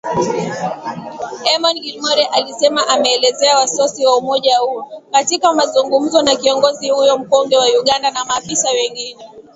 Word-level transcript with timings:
Eamon 1.49 1.77
Gilmore 1.79 2.25
alisema 2.25 2.87
ameelezea 2.87 3.57
wasiwasi 3.57 4.05
wa 4.05 4.17
umoja 4.17 4.57
huo, 4.57 5.01
katika 5.11 5.53
mazungumzo 5.53 6.21
na 6.21 6.35
kiongozi 6.35 6.89
huyo 6.89 7.17
mkongwe 7.17 7.57
wa 7.57 7.65
Uganda 7.81 8.11
na 8.11 8.25
maafisa 8.25 8.69
wengine 8.69 9.25